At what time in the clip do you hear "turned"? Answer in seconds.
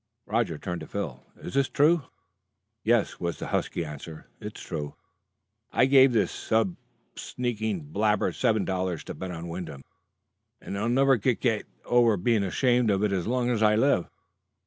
0.57-0.81